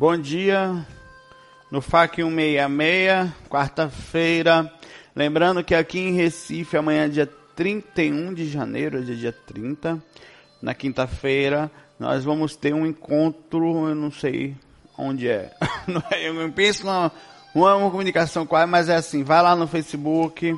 [0.00, 0.82] Bom dia
[1.70, 4.72] no FAC 166, quarta-feira.
[5.14, 10.02] Lembrando que aqui em Recife, amanhã, dia 31 de janeiro, hoje é dia 30,
[10.62, 14.56] na quinta-feira, nós vamos ter um encontro, eu não sei
[14.96, 15.52] onde é.
[16.24, 17.12] Eu penso numa
[17.54, 20.56] uma comunicação quase, mas é assim, vai lá no Facebook,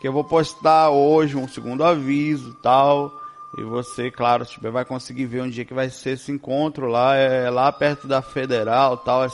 [0.00, 3.19] que eu vou postar hoje um segundo aviso tal.
[3.60, 7.14] E você, claro, tipo, vai conseguir ver um dia que vai ser esse encontro lá,
[7.14, 9.28] é lá perto da Federal tal, é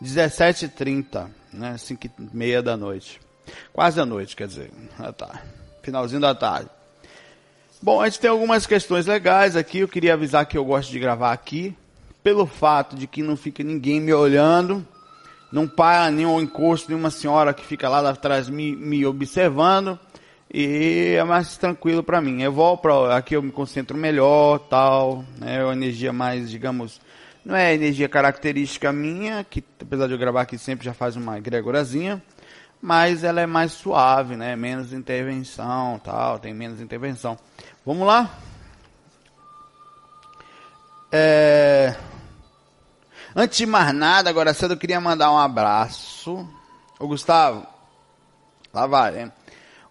[0.00, 1.76] 17h30, né?
[1.76, 3.20] 5 h meia da noite.
[3.72, 4.70] Quase da noite, quer dizer.
[4.96, 5.42] Ah, tá.
[5.82, 6.70] Finalzinho da tarde.
[7.82, 9.78] Bom, a gente tem algumas questões legais aqui.
[9.78, 11.76] Eu queria avisar que eu gosto de gravar aqui.
[12.22, 14.86] Pelo fato de que não fica ninguém me olhando.
[15.50, 19.98] Não para nenhum encosto de uma senhora que fica lá atrás me, me observando.
[20.54, 22.42] E é mais tranquilo para mim.
[22.42, 25.56] Eu vou para aqui eu me concentro melhor, tal, né?
[25.56, 27.00] É uma energia mais, digamos,
[27.42, 31.38] não é energia característica minha, que apesar de eu gravar aqui sempre já faz uma
[31.38, 32.22] egregorazinha,
[32.82, 34.54] mas ela é mais suave, né?
[34.54, 37.38] Menos intervenção, tal, tem menos intervenção.
[37.86, 38.30] Vamos lá?
[41.10, 41.96] É...
[43.34, 46.46] Antes de mais nada, agora cedo eu queria mandar um abraço.
[47.00, 47.66] Ô Gustavo,
[48.70, 49.32] lá vai, hein?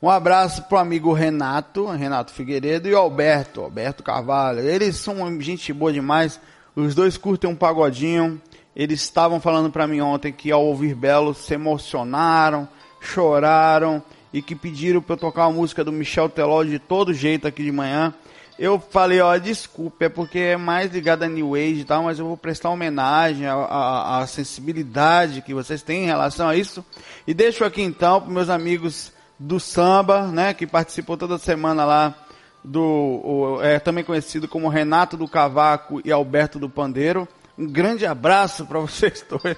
[0.02, 4.60] Um abraço pro amigo Renato, Renato Figueiredo e Alberto, Alberto Carvalho.
[4.62, 6.42] Eles são gente boa demais.
[6.76, 8.42] Os dois curtem um pagodinho.
[8.76, 12.68] Eles estavam falando para mim ontem que ao ouvir Belo se emocionaram,
[13.00, 14.02] choraram
[14.34, 17.64] e que pediram para eu tocar a música do Michel Teló de todo jeito aqui
[17.64, 18.12] de manhã.
[18.58, 22.18] Eu falei, ó, desculpa, é porque é mais ligado a New Age e tal, mas
[22.18, 26.84] eu vou prestar homenagem à, sensibilidade que vocês têm em relação a isso.
[27.28, 32.16] E deixo aqui então para meus amigos do samba, né, que participam toda semana lá
[32.64, 37.28] do o, é também conhecido como Renato do Cavaco e Alberto do Pandeiro.
[37.58, 39.58] Um grande abraço para vocês dois.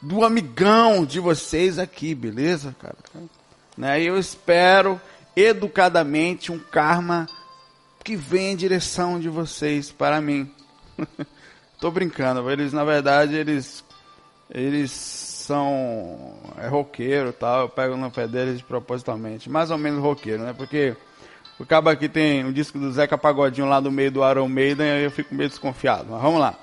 [0.00, 2.96] Do amigão de vocês aqui, beleza, cara?
[3.76, 4.00] Né?
[4.02, 4.98] Eu espero
[5.34, 7.26] educadamente um karma
[8.02, 10.50] que venha em direção de vocês para mim.
[11.78, 13.84] Tô brincando, eles na verdade eles
[14.48, 20.42] eles são é roqueiro, tal, eu pego no pé deles propositalmente, mais ou menos roqueiro,
[20.42, 20.52] né?
[20.52, 20.96] Porque
[21.58, 24.90] o cabo aqui tem um disco do Zeca Pagodinho lá no meio do Iron Maiden,
[24.90, 26.08] aí eu fico meio desconfiado.
[26.10, 26.54] Mas vamos lá.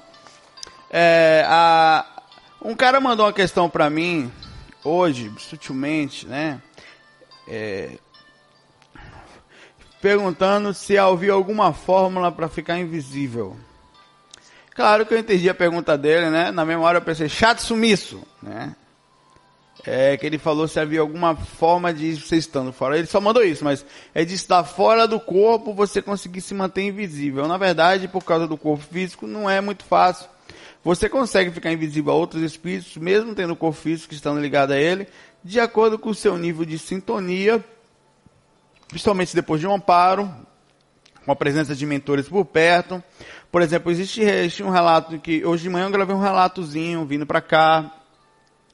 [0.89, 2.05] É, a,
[2.61, 4.31] um cara mandou uma questão para mim
[4.83, 6.61] hoje, sutilmente, né?
[7.47, 7.97] É,
[10.01, 13.55] perguntando se havia alguma fórmula para ficar invisível.
[14.75, 16.51] Claro que eu entendi a pergunta dele, né?
[16.51, 18.75] Na mesma hora eu pensei, chato sumiço, né?
[19.85, 22.97] é, que ele falou se havia alguma forma de você estando fora.
[22.97, 26.83] Ele só mandou isso, mas é de estar fora do corpo você conseguir se manter
[26.83, 27.47] invisível.
[27.47, 30.29] Na verdade, por causa do corpo físico, não é muito fácil.
[30.83, 34.77] Você consegue ficar invisível a outros espíritos, mesmo tendo o corpo físico estando ligado a
[34.77, 35.07] ele,
[35.43, 37.63] de acordo com o seu nível de sintonia,
[38.87, 40.33] principalmente depois de um amparo,
[41.25, 43.03] com a presença de mentores por perto.
[43.51, 47.25] Por exemplo, existe, existe um relato que hoje de manhã eu gravei um relatozinho vindo
[47.25, 47.91] para cá,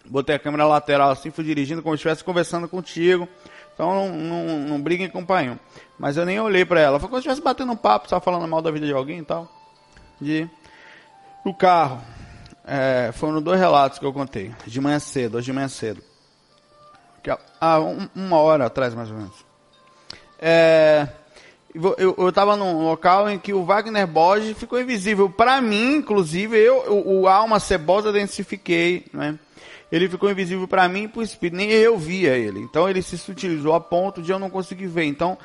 [0.09, 3.29] Botei a câmera lateral assim, fui dirigindo como se estivesse conversando contigo.
[3.73, 5.57] Então não, não, não briguem com o pai.
[5.99, 6.99] Mas eu nem olhei para ela.
[6.99, 9.23] Foi como se estivesse batendo um papo, só falando mal da vida de alguém e
[9.23, 9.47] tal.
[10.19, 10.49] De...
[11.45, 12.01] O carro.
[12.65, 14.51] É, foram dois relatos que eu contei.
[14.65, 16.03] De manhã cedo, hoje de manhã cedo.
[17.61, 19.45] Ah, um, uma hora atrás mais ou menos.
[20.39, 21.07] É,
[21.73, 25.29] eu, eu tava num local em que o Wagner Borges ficou invisível.
[25.29, 29.37] Para mim, inclusive, eu, o, o alma cebosa densifiquei, né?
[29.91, 32.59] ele ficou invisível para mim e para o espírito, nem eu via ele.
[32.59, 35.05] Então ele se sutilizou a ponto de eu não conseguir ver.
[35.05, 35.37] Então,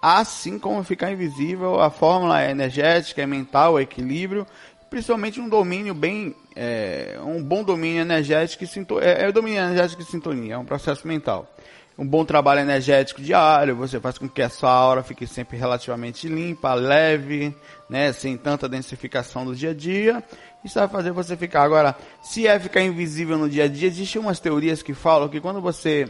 [0.00, 4.46] assim como ficar invisível, a fórmula é energética, é mental, é equilíbrio,
[4.88, 9.60] principalmente um domínio bem, é, um bom domínio energético e sintonia, é, é o domínio
[9.60, 11.50] energético e sintonia, é um processo mental.
[12.00, 16.26] Um bom trabalho energético diário, você faz com que a sua aura fique sempre relativamente
[16.28, 17.54] limpa, leve,
[17.90, 20.24] né, sem tanta densificação do dia a dia
[20.64, 21.62] isso vai fazer você ficar.
[21.62, 25.40] Agora, se é ficar invisível no dia a dia, existem umas teorias que falam que
[25.40, 26.08] quando você,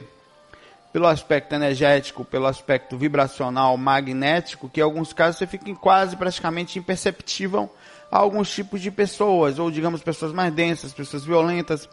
[0.93, 6.79] pelo aspecto energético, pelo aspecto vibracional, magnético, que em alguns casos você fica quase praticamente
[6.79, 7.70] imperceptível
[8.11, 11.88] a alguns tipos de pessoas, ou digamos pessoas mais densas, pessoas violentas,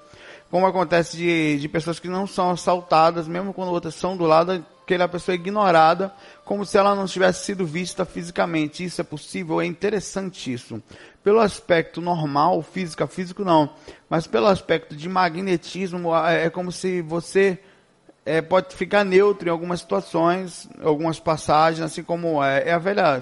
[0.50, 4.66] como acontece de, de pessoas que não são assaltadas, mesmo quando outras são do lado,
[4.84, 6.14] aquela pessoa é ignorada,
[6.46, 8.84] como se ela não tivesse sido vista fisicamente.
[8.84, 10.82] Isso é possível, é interessante isso.
[11.24, 13.70] Pelo aspecto normal, física, físico não,
[14.10, 17.60] mas pelo aspecto de magnetismo, é, como se você
[18.26, 23.22] é, pode ficar neutro em algumas situações, algumas passagens, assim como é, é a velha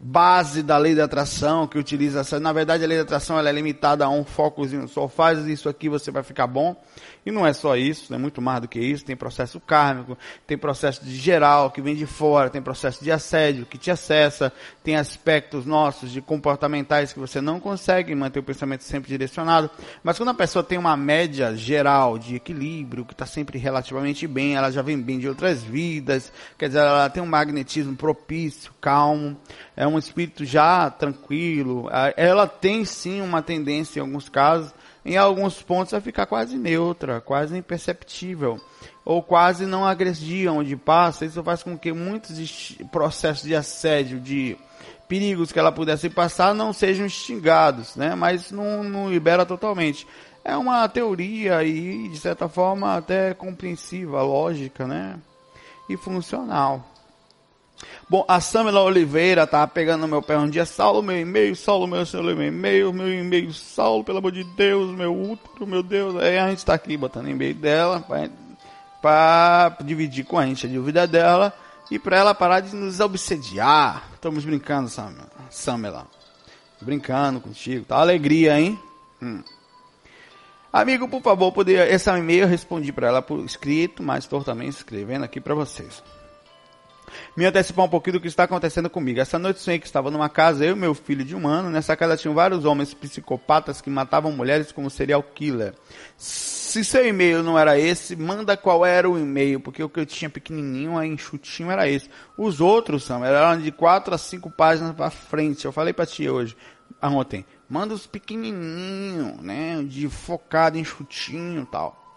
[0.00, 2.38] base da lei da atração, que utiliza essa.
[2.38, 5.08] Na verdade, a lei da atração ela é limitada a um focozinho só.
[5.08, 6.76] Faz isso aqui, você vai ficar bom.
[7.24, 9.04] E não é só isso, é muito mais do que isso.
[9.04, 10.16] Tem processo kármico,
[10.46, 14.52] tem processo de geral que vem de fora, tem processo de assédio que te acessa,
[14.82, 19.70] tem aspectos nossos de comportamentais que você não consegue manter o pensamento sempre direcionado.
[20.02, 24.56] Mas quando a pessoa tem uma média geral de equilíbrio, que está sempre relativamente bem,
[24.56, 29.36] ela já vem bem de outras vidas, quer dizer, ela tem um magnetismo propício, calmo,
[29.76, 34.72] é um espírito já tranquilo, ela tem sim uma tendência em alguns casos
[35.08, 38.60] em alguns pontos a ficar quase neutra, quase imperceptível,
[39.04, 41.24] ou quase não agredir onde passa.
[41.24, 44.54] Isso faz com que muitos processos de assédio, de
[45.08, 48.14] perigos que ela pudesse passar, não sejam extingados, né?
[48.14, 50.06] mas não, não libera totalmente.
[50.44, 55.18] É uma teoria e, de certa forma, até compreensiva, lógica, né?
[55.88, 56.86] E funcional.
[58.08, 61.86] Bom, a Samela Oliveira tá pegando no meu pé um dia, Saulo, meu e-mail, Saulo,
[61.86, 66.16] meu meu e-mail, meu e-mail, Saulo, pelo amor de Deus, meu útero, meu Deus.
[66.16, 68.02] Aí a gente tá aqui botando e-mail dela
[69.02, 71.52] para dividir com a gente a dúvida dela
[71.90, 74.08] e para ela parar de nos obsediar.
[74.14, 75.28] Estamos brincando, Samela.
[75.50, 76.06] Samela.
[76.80, 77.96] Brincando contigo, tá?
[77.96, 78.78] Alegria, hein?
[79.20, 79.42] Hum.
[80.72, 84.68] Amigo, por favor, poder esse e-mail eu respondi para ela por escrito, mas estou também
[84.68, 86.02] escrevendo aqui para vocês
[87.36, 89.20] me antecipar um pouquinho do que está acontecendo comigo.
[89.20, 91.70] Essa noite sonhei que estava numa casa, eu e meu filho de um ano.
[91.70, 95.74] Nessa casa tinham vários homens psicopatas que matavam mulheres como serial killer.
[96.16, 100.06] Se seu e-mail não era esse, manda qual era o e-mail, porque o que eu
[100.06, 102.10] tinha pequenininho, enxutinho, era esse.
[102.36, 105.64] Os outros, são eram de 4 a 5 páginas para frente.
[105.64, 106.56] Eu falei para ti hoje,
[107.02, 112.07] ontem, manda os pequenininhos, né, de focado, enxutinho tal.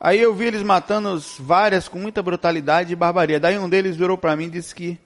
[0.00, 3.40] Aí eu vi eles matando várias com muita brutalidade e barbaria.
[3.40, 4.98] Daí um deles virou para mim e disse que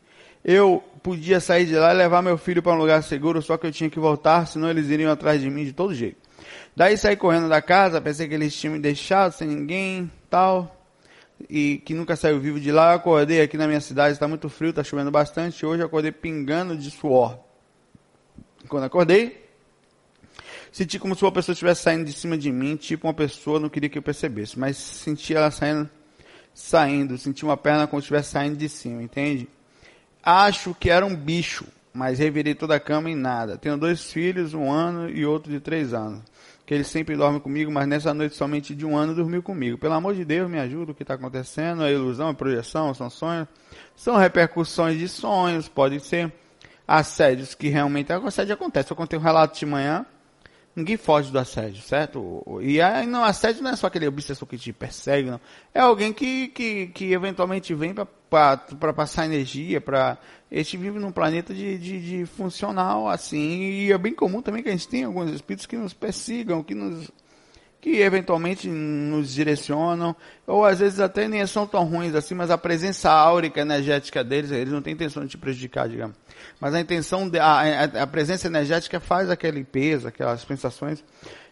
[0.44, 3.66] eu podia sair de lá e levar meu filho para um lugar seguro, só que
[3.66, 6.28] eu tinha que voltar, senão eles iriam atrás de mim de todo jeito.
[6.74, 10.74] Daí saí correndo da casa, pensei que eles tinham me deixado sem ninguém, tal,
[11.48, 12.92] e que nunca saiu vivo de lá.
[12.92, 15.64] Eu acordei aqui na minha cidade, está muito frio, está chovendo bastante.
[15.64, 17.38] Hoje eu acordei pingando de suor.
[18.68, 19.47] Quando acordei,
[20.72, 23.68] Senti como se uma pessoa estivesse saindo de cima de mim, tipo uma pessoa, não
[23.68, 25.88] queria que eu percebesse, mas senti ela saindo,
[26.54, 29.48] saindo, senti uma perna como se estivesse saindo de cima, entende?
[30.22, 33.56] Acho que era um bicho, mas revirei toda a cama em nada.
[33.56, 36.22] Tenho dois filhos, um ano e outro de três anos.
[36.66, 39.78] Que eles sempre dormem comigo, mas nessa noite somente de um ano dormiu comigo.
[39.78, 43.08] Pelo amor de Deus, me ajuda o que está acontecendo, é ilusão, é projeção, são
[43.08, 43.48] sonhos.
[43.96, 46.30] São repercussões de sonhos, pode ser
[46.86, 48.92] assédios que realmente assédio acontece.
[48.92, 50.04] Eu contei um relato de manhã,
[50.78, 52.60] Ninguém foge do assédio, certo?
[52.62, 55.40] E aí, não, assédio não é só aquele obsessor que te persegue, não.
[55.74, 60.16] É alguém que, que, que eventualmente vem para passar energia, para
[60.48, 64.62] a gente vive num planeta de, de, de, funcional, assim, e é bem comum também
[64.62, 67.10] que a gente tenha alguns espíritos que nos persigam, que nos
[67.80, 70.14] que eventualmente nos direcionam,
[70.46, 74.50] ou às vezes até nem são tão ruins assim, mas a presença áurica, energética deles,
[74.50, 76.16] eles não têm intenção de te prejudicar, digamos.
[76.60, 81.04] Mas a intenção, de, a, a, presença energética faz aquela limpeza, aquelas sensações,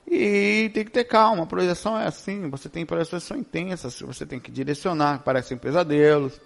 [0.09, 1.45] e tem que ter calma.
[1.45, 6.41] A projeção é assim, você tem projeções são intensas, você tem que direcionar, parecem pesadelos.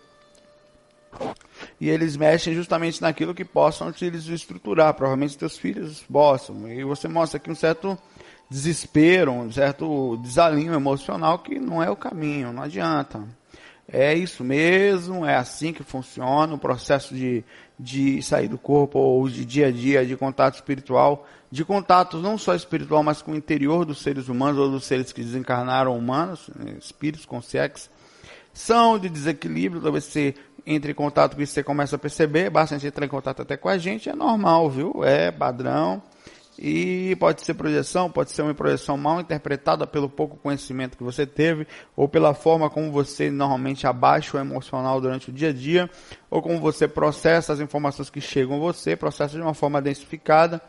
[1.80, 4.94] E eles mexem justamente naquilo que possam te estruturar.
[4.94, 6.70] Provavelmente teus filhos possam.
[6.70, 7.98] E você mostra aqui um certo
[8.50, 13.22] desespero, um certo desalinho emocional que não é o caminho, não adianta.
[13.92, 17.44] É isso mesmo, é assim que funciona o processo de,
[17.78, 22.38] de sair do corpo ou de dia a dia, de contato espiritual, de contato não
[22.38, 26.50] só espiritual, mas com o interior dos seres humanos ou dos seres que desencarnaram humanos,
[26.78, 27.90] espíritos com sexo,
[28.52, 30.34] são de desequilíbrio, talvez você
[30.66, 33.68] entre em contato com isso, você começa a perceber, basta entrar em contato até com
[33.68, 35.02] a gente, é normal, viu?
[35.04, 36.02] É padrão,
[36.62, 41.26] e pode ser projeção, pode ser uma projeção mal interpretada pelo pouco conhecimento que você
[41.26, 45.88] teve, ou pela forma como você normalmente abaixa o emocional durante o dia a dia,
[46.28, 50.60] ou como você processa as informações que chegam a você, processa de uma forma densificada.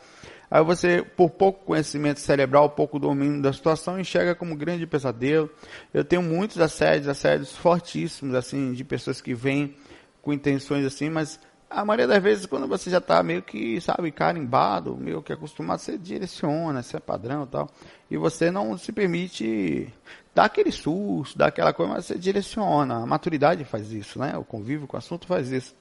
[0.50, 5.50] Aí você, por pouco conhecimento cerebral, pouco domínio da situação, enxerga como grande pesadelo.
[5.94, 9.76] Eu tenho muitos assédios, assédios fortíssimos, assim, de pessoas que vêm
[10.22, 11.40] com intenções assim, mas
[11.72, 15.80] a maioria das vezes, quando você já está meio que, sabe, carimbado, meio que acostumado,
[15.80, 17.70] você direciona, você é padrão e tal.
[18.10, 19.88] E você não se permite
[20.36, 22.98] dar aquele susto, dar aquela coisa, mas você direciona.
[22.98, 24.38] A maturidade faz isso, né?
[24.38, 25.74] O convívio com o assunto faz isso.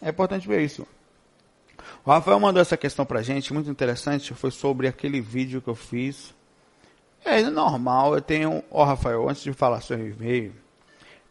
[0.00, 0.86] É importante ver isso.
[2.04, 5.74] O Rafael mandou essa questão pra gente, muito interessante, foi sobre aquele vídeo que eu
[5.74, 6.32] fiz.
[7.24, 8.62] É normal, eu tenho...
[8.70, 10.52] Ó, oh, Rafael, antes de falar sobre e-mail,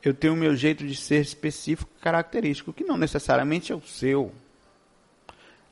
[0.10, 4.32] eu tenho o meu jeito de ser específico característico, que não necessariamente é o seu.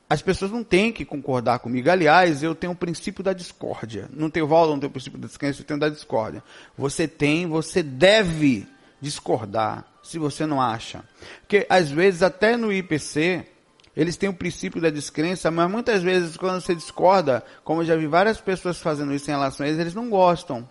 [0.08, 1.90] as pessoas não têm que concordar comigo.
[1.90, 4.08] Aliás, eu tenho o princípio da discórdia.
[4.12, 6.42] Não tenho Valdo, não tenho o princípio da descrença, eu tenho da discórdia.
[6.76, 8.66] Você tem, você deve
[9.00, 11.04] discordar, se você não acha.
[11.40, 13.46] Porque às vezes até no IPC,
[13.94, 17.96] eles têm o princípio da descrença, mas muitas vezes quando você discorda, como eu já
[17.96, 20.66] vi várias pessoas fazendo isso em relação a eles, eles não gostam.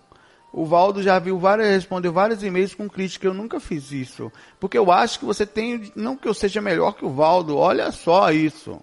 [0.54, 3.28] O Valdo já viu várias, respondeu vários e-mails com crítica.
[3.28, 4.32] Eu nunca fiz isso.
[4.60, 7.92] Porque eu acho que você tem, não que eu seja melhor que o Valdo, olha
[7.92, 8.82] só isso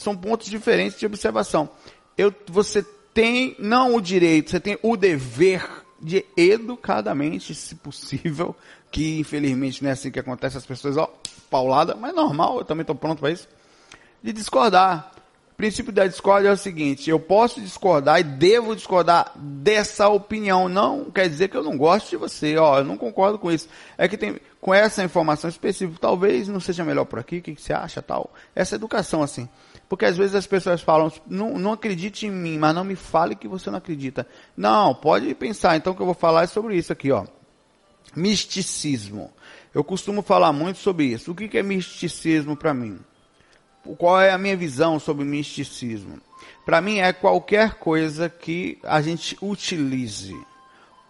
[0.00, 1.68] são pontos diferentes de observação.
[2.16, 5.62] Eu, você tem não o direito, você tem o dever
[6.00, 8.56] de educadamente, se possível,
[8.90, 11.12] que infelizmente não é assim que acontece, as pessoas, ó,
[11.50, 13.46] paulada, mas normal, eu também estou pronto para isso,
[14.22, 15.12] de discordar.
[15.60, 20.70] O princípio da discórdia é o seguinte, eu posso discordar e devo discordar dessa opinião,
[20.70, 23.68] não quer dizer que eu não gosto de você, ó, eu não concordo com isso.
[23.98, 27.54] É que tem, com essa informação específica, talvez não seja melhor por aqui, o que,
[27.54, 28.32] que você acha, tal.
[28.54, 29.46] Essa educação, assim.
[29.86, 33.36] Porque às vezes as pessoas falam, não, não acredite em mim, mas não me fale
[33.36, 34.26] que você não acredita.
[34.56, 35.76] Não, pode pensar.
[35.76, 37.26] Então que eu vou falar é sobre isso aqui, ó.
[38.16, 39.30] Misticismo.
[39.74, 41.32] Eu costumo falar muito sobre isso.
[41.32, 42.98] O que é misticismo para mim?
[43.96, 46.20] Qual é a minha visão sobre misticismo?
[46.64, 50.36] Para mim é qualquer coisa que a gente utilize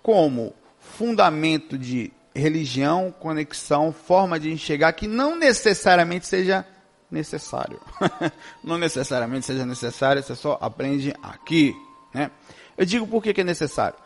[0.02, 6.64] como fundamento de religião, conexão, forma de enxergar que não necessariamente seja
[7.10, 7.80] necessário.
[8.62, 11.74] não necessariamente seja necessário, você só aprende aqui.
[12.14, 12.30] Né?
[12.78, 13.98] Eu digo por que, que é necessário.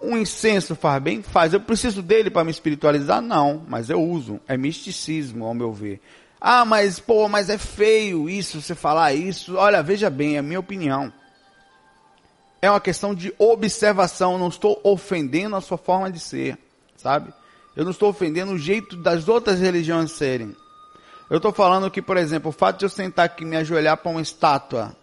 [0.00, 1.22] Um incenso faz bem?
[1.22, 1.52] Faz.
[1.52, 3.20] Eu preciso dele para me espiritualizar?
[3.20, 4.40] Não, mas eu uso.
[4.46, 6.00] É misticismo, ao meu ver.
[6.40, 9.56] Ah, mas, pô, mas é feio isso, você falar isso.
[9.56, 11.12] Olha, veja bem, é a minha opinião.
[12.60, 16.58] É uma questão de observação, não estou ofendendo a sua forma de ser,
[16.96, 17.32] sabe?
[17.76, 20.56] Eu não estou ofendendo o jeito das outras religiões serem.
[21.30, 23.96] Eu estou falando que, por exemplo, o fato de eu sentar aqui e me ajoelhar
[23.98, 24.96] para uma estátua,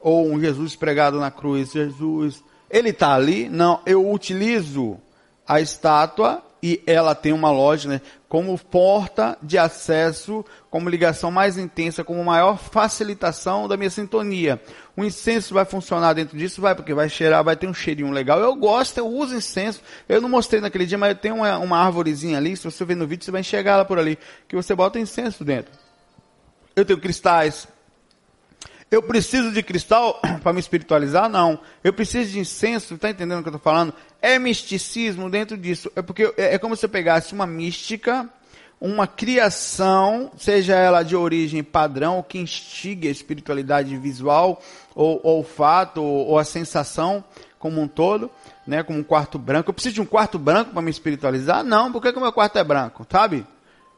[0.00, 3.48] ou um Jesus pregado na cruz, Jesus, ele está ali?
[3.48, 4.98] Não, eu utilizo
[5.46, 11.56] a estátua e ela tem uma loja, né, como porta de acesso, como ligação mais
[11.56, 14.60] intensa, como maior facilitação da minha sintonia.
[14.96, 16.60] O incenso vai funcionar dentro disso?
[16.60, 18.38] Vai, porque vai cheirar, vai ter um cheirinho legal.
[18.38, 19.80] Eu gosto, eu uso incenso.
[20.08, 23.06] Eu não mostrei naquele dia, mas tem uma, uma árvorezinha ali, se você ver no
[23.06, 25.72] vídeo, você vai enxergar ela por ali, que você bota incenso dentro.
[26.76, 27.66] Eu tenho cristais,
[28.90, 31.28] eu preciso de cristal para me espiritualizar?
[31.28, 31.60] Não.
[31.82, 33.94] Eu preciso de incenso, está entendendo o que eu estou falando?
[34.22, 35.90] É misticismo dentro disso.
[35.96, 38.28] É porque é, é como se eu pegasse uma mística,
[38.80, 44.62] uma criação, seja ela de origem padrão, que instigue a espiritualidade visual,
[44.94, 47.24] ou, ou olfato, ou, ou a sensação
[47.60, 48.30] como um todo,
[48.66, 49.68] né, como um quarto branco.
[49.68, 51.62] Eu preciso de um quarto branco para me espiritualizar?
[51.62, 53.46] Não, por que, o meu quarto é branco, sabe?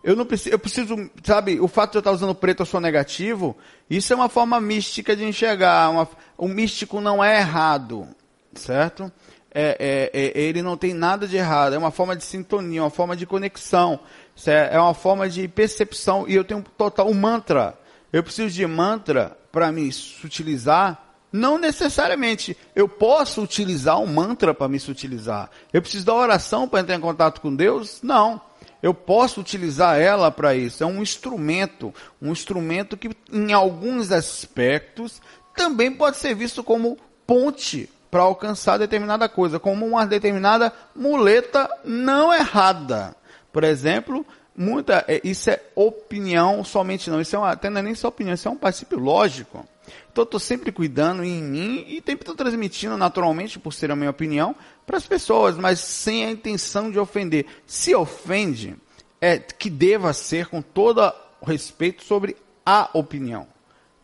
[0.02, 2.80] Eu não preciso, eu preciso, sabe, o fato de eu estar usando preto eu sou
[2.80, 3.56] negativo,
[3.88, 5.88] isso é uma forma mística de enxergar.
[5.90, 8.08] Uma, o místico não é errado,
[8.52, 9.12] certo?
[9.54, 12.90] É, é, é, ele não tem nada de errado, é uma forma de sintonia, uma
[12.90, 14.00] forma de conexão,
[14.46, 17.78] é, uma forma de percepção, e eu tenho total um mantra.
[18.12, 19.90] Eu preciso de mantra para me
[20.24, 22.56] utilizar não necessariamente.
[22.76, 25.50] Eu posso utilizar um mantra para me sutilizar.
[25.72, 28.00] Eu preciso da oração para entrar em contato com Deus?
[28.02, 28.40] Não.
[28.82, 30.82] Eu posso utilizar ela para isso.
[30.82, 35.22] É um instrumento, um instrumento que, em alguns aspectos,
[35.56, 42.30] também pode ser visto como ponte para alcançar determinada coisa, como uma determinada muleta não
[42.30, 43.16] errada.
[43.50, 47.82] Por exemplo, muita, é, isso é opinião somente não, isso é uma, até não é
[47.82, 49.66] nem só opinião, isso é um princípio lógico.
[50.12, 54.54] Então, estou sempre cuidando em mim e sempre transmitindo naturalmente, por ser a minha opinião,
[54.86, 57.46] para as pessoas, mas sem a intenção de ofender.
[57.66, 58.76] Se ofende,
[59.22, 61.00] é que deva ser com todo
[61.42, 63.46] respeito sobre a opinião.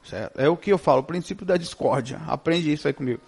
[0.02, 0.40] Certo?
[0.40, 2.18] É o que eu falo, o princípio da discórdia.
[2.26, 3.20] Aprende isso aí comigo.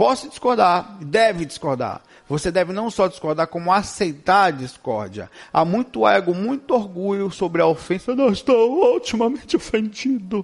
[0.00, 2.00] Posso discordar, deve discordar.
[2.26, 5.30] Você deve não só discordar, como aceitar a discórdia.
[5.52, 8.16] Há muito ego, muito orgulho sobre a ofensa.
[8.16, 10.42] Não estou ultimamente ofendido.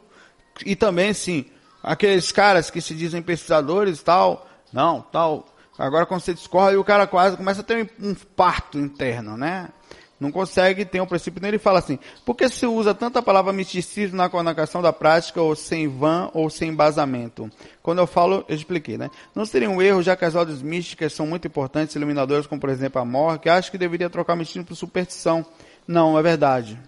[0.66, 1.46] E também, sim,
[1.82, 5.46] aqueles caras que se dizem pesquisadores tal, não, tal.
[5.78, 9.70] Agora quando você discorda, o cara quase começa a ter um parto interno, né?
[10.18, 14.16] Não consegue ter um princípio nele fala assim, por que se usa tanta palavra misticismo
[14.16, 17.50] na comunicação da prática ou sem van ou sem embasamento?
[17.82, 19.10] Quando eu falo, eu expliquei, né?
[19.34, 22.70] Não seria um erro, já que as ordens místicas são muito importantes, iluminadoras, como por
[22.70, 25.44] exemplo a morte, que acho que deveria trocar misticismo por superstição.
[25.86, 26.80] Não, é verdade.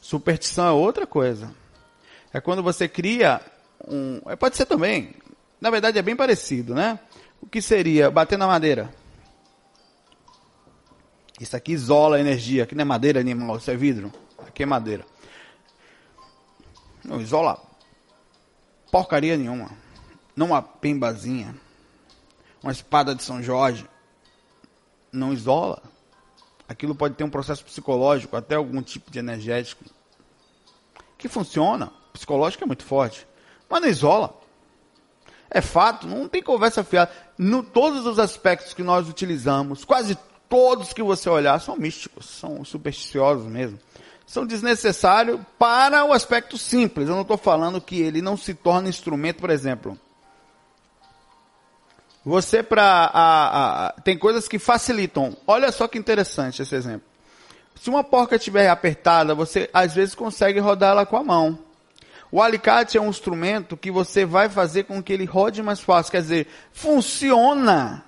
[0.00, 1.50] Superstição é outra coisa.
[2.32, 3.40] É quando você cria
[3.86, 4.20] um.
[4.26, 5.14] É, pode ser também.
[5.60, 6.98] Na verdade é bem parecido, né?
[7.40, 9.01] O que seria bater na madeira?
[11.42, 12.62] Isso aqui isola a energia.
[12.62, 14.12] Aqui não é madeira animal, isso é vidro.
[14.46, 15.04] Aqui é madeira.
[17.04, 17.60] Não, isola.
[18.92, 19.72] porcaria nenhuma.
[20.36, 21.52] Não uma pembazinha.
[22.62, 23.84] Uma espada de São Jorge.
[25.10, 25.82] Não isola.
[26.68, 29.84] Aquilo pode ter um processo psicológico, até algum tipo de energético.
[31.18, 31.92] Que funciona.
[32.12, 33.26] Psicológico é muito forte.
[33.68, 34.40] Mas não isola.
[35.50, 37.10] É fato, não tem conversa fiada.
[37.36, 40.16] No, todos os aspectos que nós utilizamos, quase
[40.52, 43.78] todos que você olhar, são místicos, são supersticiosos mesmo
[44.24, 47.06] são desnecessários para o aspecto simples.
[47.06, 49.98] Eu não estou falando que ele não se torna instrumento, por exemplo.
[52.24, 55.36] Você para tem coisas que facilitam.
[55.46, 57.06] Olha só que interessante esse exemplo.
[57.74, 61.58] Se uma porca estiver apertada, você às vezes consegue rodar ela com a mão.
[62.30, 66.12] O alicate é um instrumento que você vai fazer com que ele rode mais fácil.
[66.12, 68.02] Quer dizer, funciona.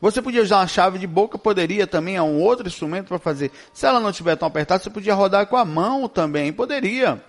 [0.00, 3.50] Você podia usar uma chave de boca, poderia também, é um outro instrumento para fazer.
[3.72, 7.22] Se ela não estiver tão apertada, você podia rodar com a mão também, poderia.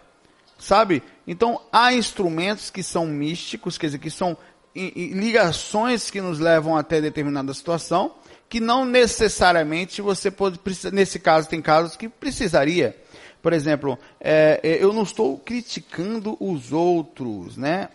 [0.59, 1.01] Sabe?
[1.25, 4.37] Então, há instrumentos que são místicos, quer dizer, que são
[4.75, 8.13] ligações que nos levam até determinada situação,
[8.49, 10.59] que não necessariamente você pode,
[10.91, 12.95] nesse caso, tem casos que precisaria.
[13.41, 17.89] Por exemplo, é, é eu não estou criticando os outros, né?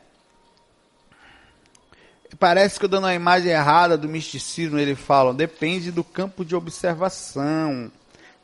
[2.36, 6.56] Parece que eu dando uma imagem errada do misticismo, ele fala, depende do campo de
[6.56, 7.90] observação.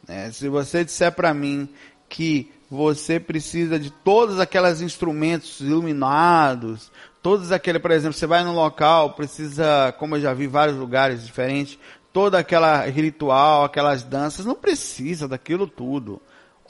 [0.07, 0.30] Né?
[0.30, 1.68] Se você disser para mim
[2.09, 6.90] que você precisa de todos aqueles instrumentos iluminados,
[7.23, 11.25] todos aquele, por exemplo, você vai no local, precisa, como eu já vi vários lugares
[11.25, 11.78] diferentes,
[12.12, 16.21] toda aquela ritual, aquelas danças, não precisa daquilo tudo.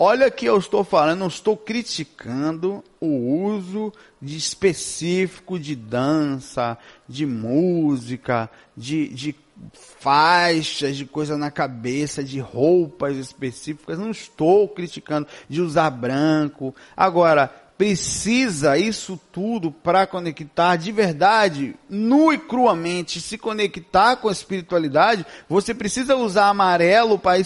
[0.00, 6.78] Olha que eu estou falando, não estou criticando o uso de específico de dança,
[7.08, 9.34] de música, de, de
[9.72, 13.98] faixas, de coisa na cabeça, de roupas específicas.
[13.98, 16.72] Não estou criticando de usar branco.
[16.96, 24.32] Agora, precisa isso tudo para conectar de verdade, nu e cruamente, se conectar com a
[24.32, 27.40] espiritualidade, você precisa usar amarelo para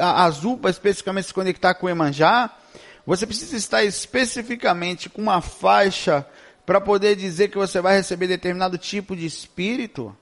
[0.00, 2.56] azul para especificamente se conectar com o Emanjá.
[3.04, 6.24] Você precisa estar especificamente com uma faixa
[6.64, 10.16] para poder dizer que você vai receber determinado tipo de espírito.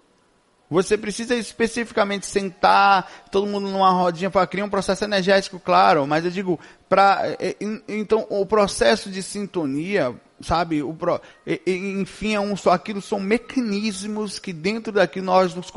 [0.70, 6.24] Você precisa especificamente sentar, todo mundo numa rodinha para criar um processo energético, claro, mas
[6.24, 7.56] eu digo, para é,
[7.88, 11.20] então o processo de sintonia, sabe, o pro,
[11.66, 15.72] enfim, é um só aquilo são mecanismos que dentro daqui nós nos,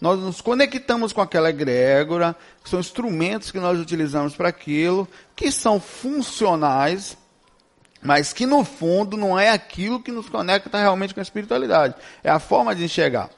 [0.00, 2.34] nós nos conectamos com aquela egrégora,
[2.64, 5.06] são instrumentos que nós utilizamos para aquilo,
[5.36, 7.18] que são funcionais,
[8.00, 12.30] mas que no fundo não é aquilo que nos conecta realmente com a espiritualidade, é
[12.30, 13.28] a forma de enxergar.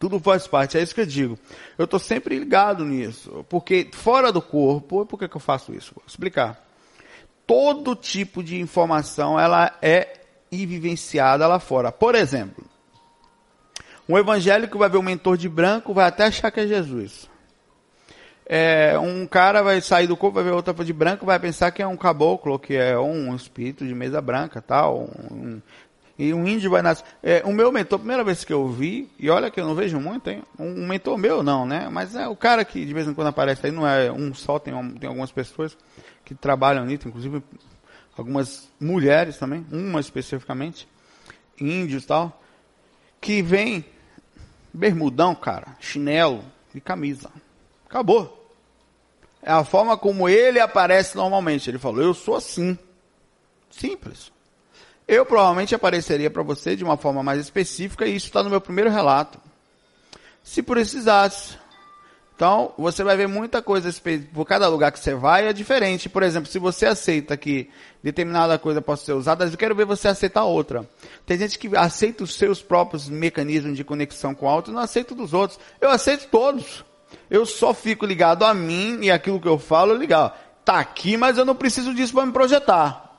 [0.00, 1.38] Tudo faz parte, é isso que eu digo.
[1.76, 5.92] Eu estou sempre ligado nisso, porque fora do corpo, por que, que eu faço isso?
[5.94, 6.58] Vou explicar.
[7.46, 11.92] Todo tipo de informação, ela é vivenciada lá fora.
[11.92, 12.64] Por exemplo,
[14.08, 17.28] um evangélico vai ver um mentor de branco, vai até achar que é Jesus.
[18.46, 21.82] É, um cara vai sair do corpo, vai ver outra de branco, vai pensar que
[21.82, 25.60] é um caboclo, que é um espírito de mesa branca, tal, um,
[26.20, 27.02] e um índio vai nascer.
[27.22, 29.98] É, o meu mentor, primeira vez que eu vi, e olha que eu não vejo
[29.98, 30.42] muito, hein?
[30.58, 31.88] Um, mentor meu não, né?
[31.90, 34.58] Mas é o cara que de vez em quando aparece aí, não é um só,
[34.58, 35.74] tem, tem algumas pessoas
[36.22, 37.42] que trabalham nisso, inclusive
[38.14, 40.86] algumas mulheres também, uma especificamente,
[41.58, 42.38] índios e tal,
[43.18, 43.82] que vem
[44.74, 47.30] bermudão, cara, chinelo e camisa.
[47.88, 48.52] Acabou.
[49.42, 51.70] É a forma como ele aparece normalmente.
[51.70, 52.78] Ele falou, eu sou assim.
[53.70, 54.30] Simples.
[55.10, 58.60] Eu provavelmente apareceria para você de uma forma mais específica e isso está no meu
[58.60, 59.40] primeiro relato.
[60.40, 61.58] Se precisasse.
[62.36, 63.92] Então, você vai ver muita coisa
[64.32, 66.08] por cada lugar que você vai é diferente.
[66.08, 67.68] Por exemplo, se você aceita que
[68.00, 70.88] determinada coisa possa ser usada, eu quero ver você aceitar outra.
[71.26, 74.80] Tem gente que aceita os seus próprios mecanismos de conexão com o alto e não
[74.80, 75.58] aceita dos outros.
[75.80, 76.84] Eu aceito todos.
[77.28, 80.40] Eu só fico ligado a mim e aquilo que eu falo, ligar.
[80.64, 83.09] Tá aqui, mas eu não preciso disso para me projetar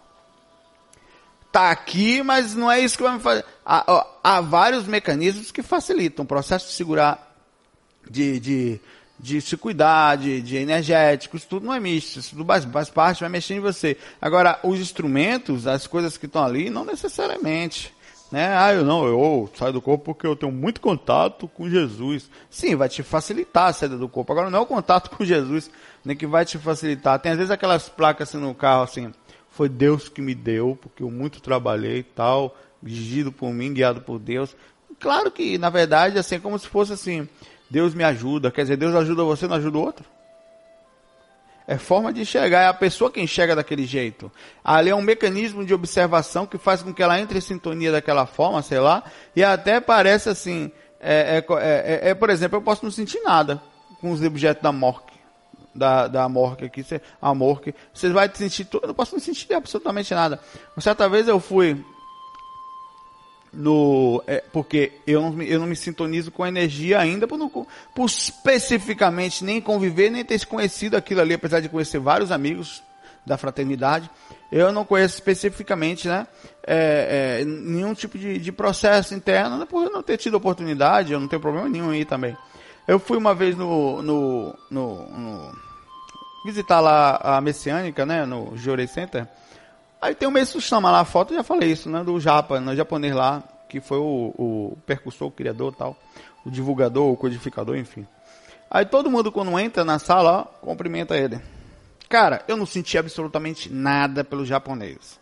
[1.52, 3.46] tá aqui, mas não é isso que vai me fazer.
[3.66, 7.36] Há, há vários mecanismos que facilitam o processo de segurar,
[8.10, 8.80] de, de,
[9.20, 10.66] de se cuidar, de, de
[11.48, 13.98] tudo não é misto, isso tudo faz, faz parte, vai mexer em você.
[14.22, 17.94] Agora, os instrumentos, as coisas que estão ali, não necessariamente.
[18.32, 18.48] Né?
[18.58, 22.30] Ah, eu não, eu saio do corpo porque eu tenho muito contato com Jesus.
[22.50, 24.32] Sim, vai te facilitar a saída do corpo.
[24.32, 25.70] Agora, não é o contato com Jesus,
[26.04, 27.20] nem que vai te facilitar.
[27.20, 29.12] Tem às vezes aquelas placas assim no carro, assim,
[29.52, 34.02] foi Deus que me deu, porque eu muito trabalhei e tal, dirigido por mim, guiado
[34.02, 34.56] por Deus.
[35.00, 37.28] Claro que, na verdade, assim, é como se fosse assim,
[37.70, 40.06] Deus me ajuda, quer dizer, Deus ajuda você, não ajuda o outro?
[41.68, 44.32] É forma de enxergar, é a pessoa que enxerga daquele jeito.
[44.64, 48.26] Ali é um mecanismo de observação que faz com que ela entre em sintonia daquela
[48.26, 49.04] forma, sei lá,
[49.36, 53.62] e até parece assim, é, é, é, é por exemplo, eu posso não sentir nada
[54.00, 55.11] com os objetos da morte
[55.74, 59.22] da, da Mork aqui, cê, a Mork, você vai sentir tudo, eu não posso não
[59.22, 60.40] sentir absolutamente nada.
[60.76, 61.84] Uma certa vez eu fui
[63.54, 68.06] no é, porque eu não, eu não me sintonizo com energia ainda por, não, por
[68.06, 72.82] especificamente nem conviver nem ter conhecido aquilo ali apesar de conhecer vários amigos
[73.26, 74.10] da fraternidade.
[74.52, 76.26] Eu não conheço especificamente né
[76.66, 81.20] é, é, nenhum tipo de, de processo interno né, por não ter tido oportunidade eu
[81.20, 82.36] não tenho problema nenhum aí também
[82.92, 85.52] eu fui uma vez no, no, no, no
[86.46, 89.28] visitar lá a Messiânica né no Jorei Center
[90.02, 92.04] Aí tem o Meisu Sama lá, a foto, já falei isso, né?
[92.04, 95.96] Do Japa, no né, japonês lá, que foi o, o percussor, o criador tal,
[96.44, 98.08] o divulgador, o codificador, enfim.
[98.70, 101.40] Aí todo mundo quando entra na sala, ó, cumprimenta ele.
[102.10, 105.20] Cara, eu não senti absolutamente nada pelo japonês.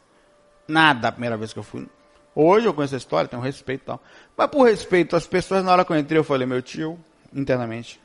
[0.66, 1.86] Nada a primeira vez que eu fui.
[2.34, 4.02] Hoje eu conheço a história, tenho respeito e tal.
[4.38, 6.98] Mas por respeito às pessoas, na hora que eu entrei, eu falei, meu tio,
[7.34, 8.00] internamente,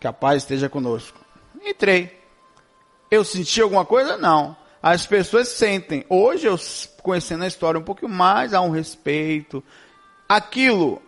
[0.00, 1.18] que a paz esteja conosco.
[1.64, 2.16] Entrei.
[3.10, 4.16] Eu senti alguma coisa?
[4.16, 6.04] Não as pessoas sentem.
[6.08, 6.58] Hoje, eu
[7.02, 9.62] conhecendo a história um pouquinho mais, há um respeito.
[10.28, 11.02] Aquilo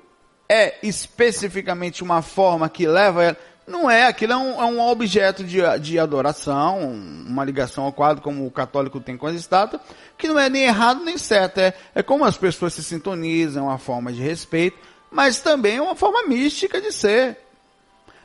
[0.48, 3.36] é especificamente uma forma que leva ela.
[3.66, 8.20] Não é, aquilo é um, é um objeto de, de adoração, uma ligação ao quadro,
[8.20, 9.80] como o católico tem com as estátuas,
[10.18, 11.58] que não é nem errado nem certo.
[11.58, 14.76] É, é como as pessoas se sintonizam, uma forma de respeito,
[15.10, 17.38] mas também é uma forma mística de ser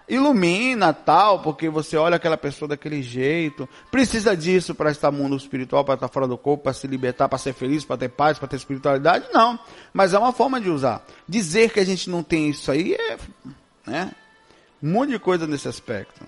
[0.07, 3.67] ilumina tal, porque você olha aquela pessoa daquele jeito.
[3.89, 7.27] Precisa disso para estar no mundo espiritual, para estar fora do corpo, para se libertar,
[7.27, 9.27] para ser feliz, para ter paz, para ter espiritualidade?
[9.33, 9.59] Não.
[9.93, 11.03] Mas é uma forma de usar.
[11.27, 13.17] Dizer que a gente não tem isso aí é,
[13.85, 14.11] né?
[14.81, 16.23] Um monte de coisa nesse aspecto.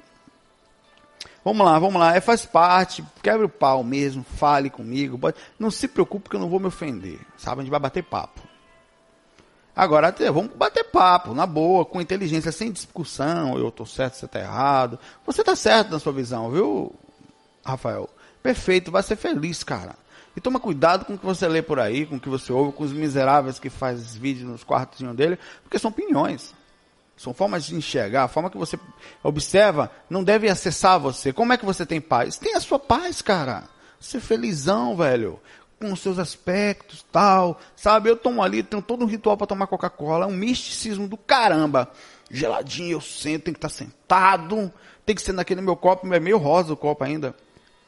[1.43, 2.15] Vamos lá, vamos lá.
[2.15, 3.05] É, faz parte.
[3.21, 4.25] Quebre o pau mesmo.
[4.37, 5.19] Fale comigo.
[5.59, 7.19] Não se preocupe que eu não vou me ofender.
[7.37, 7.61] Sabe?
[7.61, 8.46] A gente vai bater papo.
[9.77, 14.39] Agora, vamos bater papo, na boa, com inteligência, sem discussão, eu estou certo, você está
[14.39, 14.97] errado.
[15.23, 16.95] Você está certo na sua visão, viu,
[17.63, 18.09] Rafael?
[18.41, 19.95] Perfeito, vai ser feliz, cara.
[20.35, 22.71] E toma cuidado com o que você lê por aí, com o que você ouve,
[22.71, 26.55] com os miseráveis que faz vídeos nos quartos dele, porque são opiniões.
[27.15, 28.79] São formas de enxergar, a forma que você
[29.21, 31.31] observa não deve acessar você.
[31.31, 32.35] Como é que você tem paz?
[32.35, 33.65] Tem a sua paz, cara.
[33.99, 35.39] Ser felizão, velho
[35.79, 38.09] com seus aspectos, tal, sabe?
[38.09, 41.89] Eu tomo ali, tenho todo um ritual para tomar Coca-Cola, é um misticismo do caramba.
[42.29, 44.73] Geladinho, eu sento, tem que estar tá sentado,
[45.05, 47.35] tem que ser naquele meu copo, é meio rosa o copo ainda,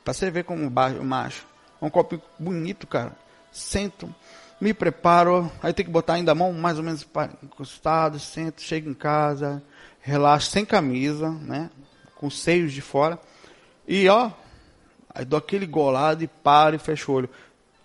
[0.04, 0.70] para você ver como
[1.04, 1.46] macho.
[1.82, 3.16] É um copo bonito, cara.
[3.52, 4.14] Sento,
[4.62, 7.06] me preparo, aí tem que botar ainda a mão mais ou menos
[7.44, 9.64] encostado, sento, chego em casa,
[10.00, 11.70] relaxo sem camisa, né?
[12.16, 13.20] Com os seios de fora.
[13.88, 14.30] E ó,
[15.14, 17.30] aí dou aquele golado e paro e fecho o olho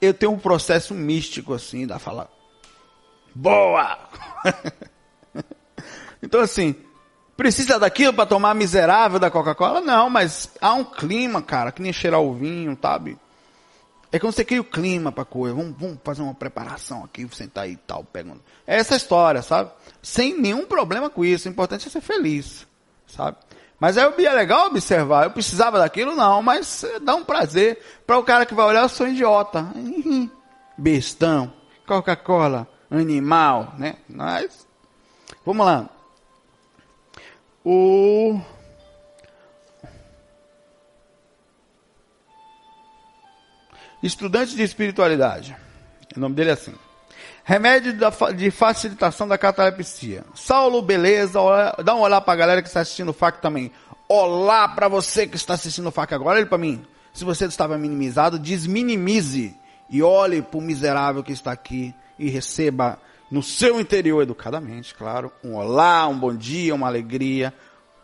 [0.04, 2.28] eu tenho um processo místico assim, da falar,
[3.34, 3.98] boa!
[6.22, 6.74] então assim,
[7.36, 9.80] precisa daquilo para tomar miserável da Coca-Cola?
[9.80, 13.18] Não, mas há um clima, cara, que nem cheirar o vinho, sabe?
[14.14, 17.64] É quando você cria o clima pra coisa, vamos, vamos fazer uma preparação aqui, sentar
[17.64, 18.40] aí e tal, pegando.
[18.64, 19.72] É essa história, sabe?
[20.00, 22.64] Sem nenhum problema com isso, o importante é ser feliz,
[23.08, 23.36] sabe?
[23.78, 25.24] Mas é, é legal observar.
[25.24, 27.78] Eu precisava daquilo, não, mas dá um prazer.
[28.06, 29.66] Para o cara que vai olhar, eu sou idiota.
[30.78, 31.52] Bestão,
[31.86, 33.96] Coca-Cola, animal, né?
[34.08, 34.66] Mas,
[35.44, 35.88] vamos lá.
[37.64, 38.40] O.
[44.02, 45.56] Estudante de espiritualidade.
[46.14, 46.74] O nome dele é assim.
[47.46, 47.92] Remédio
[48.34, 50.24] de facilitação da catalepsia.
[50.34, 51.38] Saulo, beleza.
[51.84, 53.70] Dá um olhar para a galera que está assistindo o FAC também.
[54.08, 56.38] Olá para você que está assistindo o FAC agora.
[56.38, 56.82] Olha para mim.
[57.12, 59.54] Se você estava minimizado, desminimize.
[59.90, 62.98] E olhe para o miserável que está aqui e receba
[63.30, 67.52] no seu interior, educadamente, claro, um olá, um bom dia, uma alegria,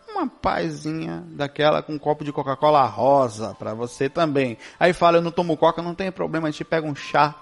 [0.07, 4.57] uma pazinha daquela com um copo de Coca-Cola rosa para você também.
[4.79, 7.40] Aí fala, eu não tomo coca, não tem problema, a gente pega um chá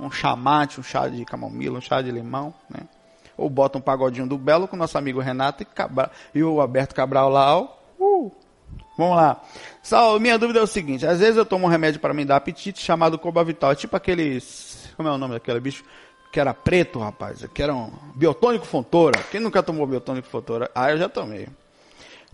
[0.00, 2.80] um chamate, um chá de camomila, um chá de limão, né?
[3.36, 6.94] Ou bota um pagodinho do Belo com nosso amigo Renato e, Cabral, e o Alberto
[6.94, 7.60] Cabral lá.
[7.98, 8.30] Uh.
[8.96, 9.40] Vamos lá.
[9.82, 12.36] Só, minha dúvida é o seguinte, às vezes eu tomo um remédio para me dar
[12.36, 15.84] apetite chamado Cobavital, tipo aqueles, como é o nome daquele bicho?
[16.30, 19.18] Que era preto, rapaz, que era um biotônico fontora.
[19.30, 20.70] Quem nunca tomou biotônico fontora?
[20.74, 21.48] Ah, eu já tomei.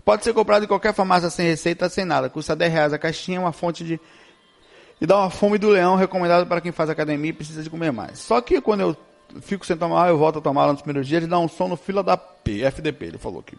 [0.05, 2.29] Pode ser comprado em qualquer farmácia sem receita, sem nada.
[2.29, 3.99] Custa 10 reais a caixinha, uma fonte de
[4.99, 7.91] e dá uma fome do leão recomendado para quem faz academia e precisa de comer
[7.91, 8.19] mais.
[8.19, 8.97] Só que quando eu
[9.41, 12.03] fico sem tomar, eu volto a tomar nos primeiros dias, ele dá um sono fila
[12.03, 13.57] da P, FDP, ele falou aqui.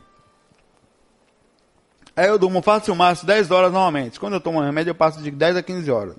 [2.16, 4.18] Aí eu durmo fácil máximo 10 horas normalmente.
[4.18, 6.16] Quando eu tomo remédio, eu passo de 10 a 15 horas.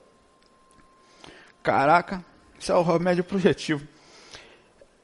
[1.61, 2.23] Caraca,
[2.57, 3.85] isso é o remédio projetivo.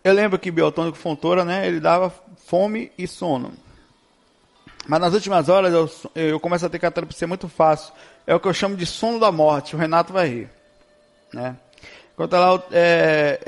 [0.02, 2.14] Eu lembro que biotônico Fontoura, né, ele dava
[2.46, 3.52] fome e sono.
[4.88, 7.94] Mas nas últimas horas eu, eu começo a ter catalepsia muito fácil.
[8.26, 9.76] É o que eu chamo de sono da morte.
[9.76, 10.50] O Renato vai rir.
[11.34, 11.56] Né?
[12.16, 13.40] Controlar é,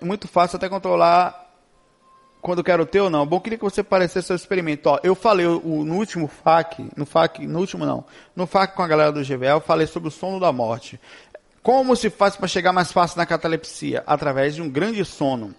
[0.00, 1.40] é muito fácil até controlar
[2.40, 3.26] quando quero ter ou não.
[3.26, 4.88] Bom, queria que você parecesse seu experimento.
[4.88, 8.82] Ó, eu falei o, no último FAQ, no FAQ, no último não, no FAQ com
[8.82, 10.98] a galera do GVL, eu falei sobre o sono da morte.
[11.62, 14.02] Como se faz para chegar mais fácil na catalepsia?
[14.06, 15.54] Através de um grande sono.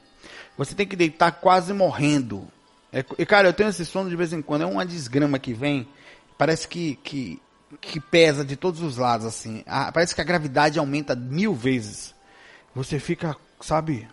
[0.57, 2.47] Você tem que deitar quase morrendo.
[2.91, 5.53] É, e cara, eu tenho esse sono de vez em quando, é uma desgrama que
[5.53, 5.87] vem,
[6.37, 7.41] parece que, que,
[7.79, 9.63] que pesa de todos os lados, assim.
[9.65, 12.13] Ah, parece que a gravidade aumenta mil vezes.
[12.75, 14.07] Você fica, sabe?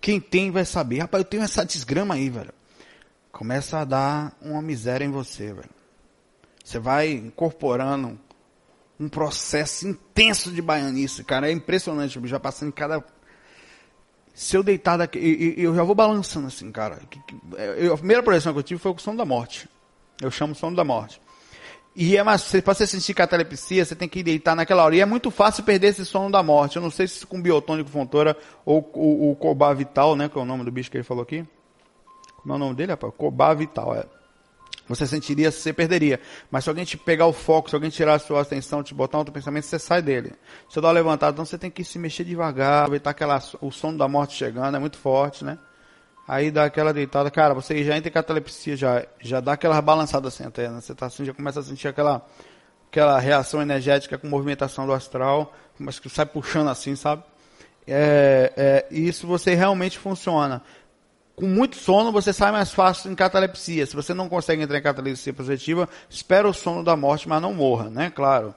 [0.00, 1.00] Quem tem vai saber.
[1.00, 2.52] Rapaz, eu tenho essa desgrama aí, velho.
[3.32, 5.70] Começa a dar uma miséria em você, velho.
[6.64, 8.18] Você vai incorporando
[8.98, 11.48] um processo intenso de baianice, cara.
[11.48, 13.04] É impressionante, eu já passando em cada.
[14.36, 17.00] Se eu deitar daqui, eu, já vou balançando assim, cara.
[17.78, 19.66] Eu, a primeira projeção que eu tive foi o som da morte.
[20.20, 21.18] Eu chamo o som da morte.
[21.94, 24.94] E é mais, para você sentir catalepsia, você tem que deitar naquela hora.
[24.94, 26.76] E é muito fácil perder esse sono da morte.
[26.76, 30.28] Eu não sei se com biotônico fontora ou o, o Cobá Vital, né?
[30.28, 31.42] Que é o nome do bicho que ele falou aqui.
[32.42, 33.14] Como é o nome dele, rapaz?
[33.16, 34.04] Cobá Vital, é.
[34.88, 36.20] Você sentiria, você perderia.
[36.50, 39.18] Mas se alguém te pegar o foco, se alguém tirar a sua atenção, te botar
[39.18, 40.32] outro pensamento, você sai dele.
[40.68, 43.70] Se eu dar uma levantada, então você tem que se mexer devagar, aproveitar aquela, o
[43.72, 45.58] sono da morte chegando, é muito forte, né?
[46.28, 50.26] Aí dá aquela deitada, cara, você já entra em catalepsia, já, já dá aquela balançada
[50.28, 50.80] assim até, né?
[50.80, 52.24] Você tá assim, já começa a sentir aquela,
[52.90, 57.22] aquela reação energética com movimentação do astral, mas que sai puxando assim, sabe?
[57.86, 60.62] É, é, isso você realmente funciona.
[61.36, 63.84] Com muito sono, você sai mais fácil em catalepsia.
[63.84, 67.52] Se você não consegue entrar em catalepsia positiva, espera o sono da morte, mas não
[67.52, 68.10] morra, né?
[68.10, 68.54] Claro.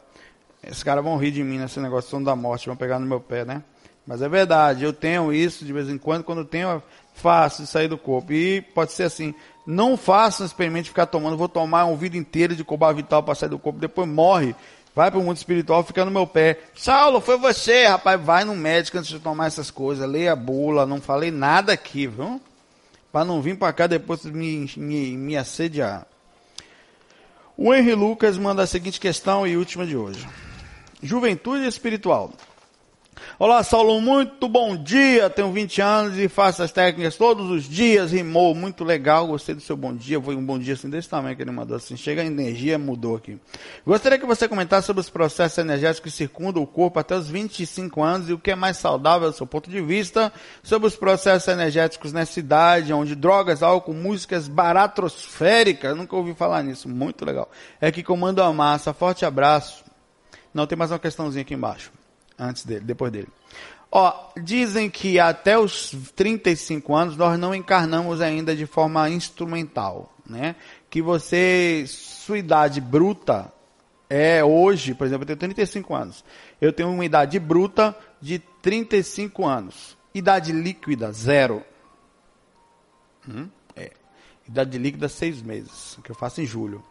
[0.64, 3.06] Esses caras vão rir de mim nesse negócio de sono da morte, vão pegar no
[3.06, 3.62] meu pé, né?
[4.08, 6.82] Mas é verdade, eu tenho isso de vez em quando, quando tenho
[7.14, 8.32] fácil de sair do corpo.
[8.32, 9.36] E pode ser assim,
[9.68, 13.22] não faça um experimento de ficar tomando, vou tomar um vida inteiro de cobar vital
[13.22, 14.56] para sair do corpo, depois morre,
[14.96, 16.60] vai para o mundo espiritual, fica no meu pé.
[16.74, 20.86] Saulo, foi você, rapaz, vai no médico antes de tomar essas coisas, leia a bula,
[20.86, 22.42] não falei nada aqui, viu?
[23.12, 26.06] Para não vir para cá depois me, me, me assediar.
[27.58, 30.26] O Henry Lucas manda a seguinte questão e última de hoje.
[31.02, 32.32] Juventude espiritual.
[33.38, 35.30] Olá, Saulo, muito bom dia.
[35.30, 38.12] Tenho 20 anos e faço as técnicas todos os dias.
[38.12, 39.28] Rimou, muito legal.
[39.28, 40.22] Gostei do seu bom dia.
[40.22, 41.96] Foi um bom dia assim desse tamanho que ele mandou assim.
[41.96, 43.40] Chega a energia, mudou aqui.
[43.86, 48.04] Gostaria que você comentasse sobre os processos energéticos que circundam o corpo até os 25
[48.04, 51.48] anos e o que é mais saudável do seu ponto de vista sobre os processos
[51.48, 55.96] energéticos nessa idade, onde drogas, álcool, músicas baratrosféricas.
[55.96, 56.90] Nunca ouvi falar nisso.
[56.90, 57.50] Muito legal.
[57.80, 58.94] É que comando a massa.
[58.94, 59.86] Forte abraço.
[60.54, 61.99] Não, tem mais uma questãozinha aqui embaixo
[62.40, 63.28] antes dele, depois dele.
[63.92, 70.56] Ó, dizem que até os 35 anos nós não encarnamos ainda de forma instrumental, né?
[70.90, 73.52] Que você, sua idade bruta
[74.10, 76.24] é hoje, por exemplo, eu tenho 35 anos.
[76.62, 79.98] Eu tenho uma idade bruta de 35 anos.
[80.14, 81.64] Idade líquida, zero.
[83.28, 83.48] Hum?
[83.76, 83.92] É.
[84.48, 86.84] Idade líquida, seis meses, que eu faço em julho.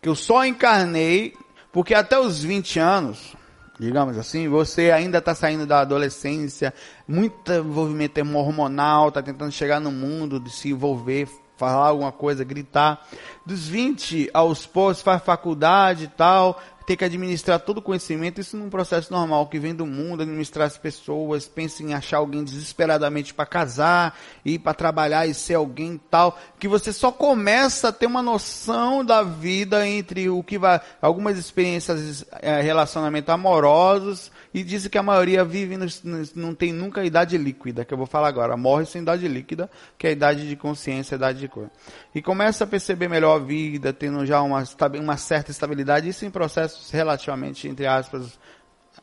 [0.00, 1.34] Que eu só encarnei,
[1.72, 3.36] porque até os 20 anos,
[3.78, 6.72] digamos assim, você ainda está saindo da adolescência,
[7.06, 13.06] muito envolvimento hormonal, está tentando chegar no mundo, de se envolver, falar alguma coisa, gritar.
[13.44, 18.56] Dos 20 aos poucos, faz faculdade e tal, ter que administrar todo o conhecimento, isso
[18.56, 23.34] num processo normal que vem do mundo, administrar as pessoas, pensa em achar alguém desesperadamente
[23.34, 28.06] para casar, ir para trabalhar e ser alguém tal, que você só começa a ter
[28.06, 34.90] uma noção da vida entre o que vai, algumas experiências, é, relacionamento amorosos, e dizem
[34.90, 35.86] que a maioria vive, no,
[36.34, 40.06] não tem nunca idade líquida, que eu vou falar agora, morre sem idade líquida, que
[40.06, 41.70] é a idade de consciência, a idade de coisa.
[42.14, 44.64] E começa a perceber melhor a vida, tendo já uma,
[44.98, 48.38] uma certa estabilidade, isso em processo processos relativamente, entre aspas,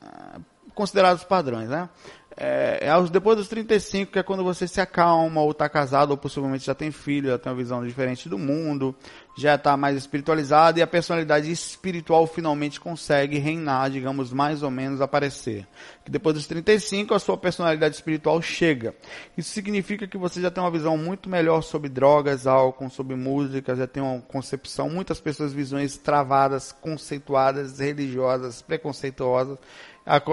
[0.02, 0.40] ah,
[0.74, 1.88] considerados padrões, né?
[2.36, 6.18] É, é depois dos 35, que é quando você se acalma, ou está casado, ou
[6.18, 8.96] possivelmente já tem filho, já tem uma visão diferente do mundo,
[9.36, 15.02] já está mais espiritualizado e a personalidade espiritual finalmente consegue reinar, digamos, mais ou menos
[15.02, 15.68] aparecer.
[16.06, 18.94] Que depois dos 35 a sua personalidade espiritual chega.
[19.36, 23.76] Isso significa que você já tem uma visão muito melhor sobre drogas, álcool, sobre música,
[23.76, 29.58] já tem uma concepção, muitas pessoas visões travadas, conceituadas, religiosas, preconceituosas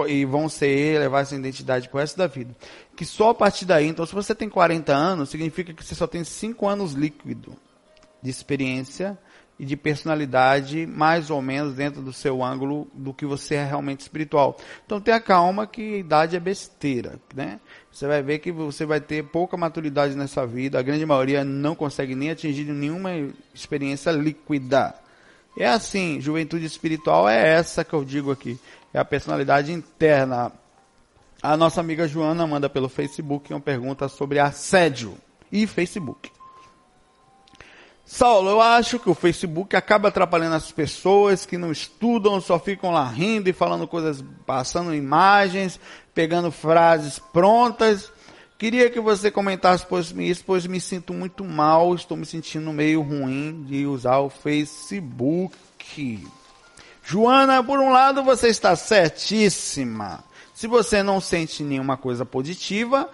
[0.07, 2.55] e vão ser levar essa identidade pro resto da vida.
[2.95, 6.05] Que só a partir daí, então se você tem 40 anos, significa que você só
[6.05, 7.57] tem 5 anos líquido
[8.21, 9.17] de experiência
[9.61, 13.99] e de personalidade mais ou menos dentro do seu ângulo do que você é realmente
[13.99, 14.57] espiritual.
[14.83, 17.59] Então tenha calma que idade é besteira, né?
[17.91, 21.75] Você vai ver que você vai ter pouca maturidade nessa vida, a grande maioria não
[21.75, 23.11] consegue nem atingir nenhuma
[23.53, 24.95] experiência líquida.
[25.55, 28.59] É assim, juventude espiritual é essa que eu digo aqui,
[28.91, 30.51] é a personalidade interna.
[31.39, 35.15] A nossa amiga Joana manda pelo Facebook uma pergunta sobre assédio
[35.51, 36.31] e Facebook.
[38.13, 42.91] Saulo, eu acho que o Facebook acaba atrapalhando as pessoas que não estudam, só ficam
[42.91, 45.79] lá rindo e falando coisas, passando imagens,
[46.13, 48.11] pegando frases prontas.
[48.57, 49.87] Queria que você comentasse
[50.19, 55.55] isso, pois me sinto muito mal, estou me sentindo meio ruim de usar o Facebook.
[57.01, 60.21] Joana, por um lado você está certíssima.
[60.53, 63.09] Se você não sente nenhuma coisa positiva,